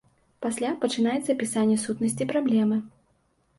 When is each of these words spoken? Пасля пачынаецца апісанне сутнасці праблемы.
Пасля 0.45 0.71
пачынаецца 0.85 1.29
апісанне 1.35 1.77
сутнасці 1.85 2.29
праблемы. 2.35 2.83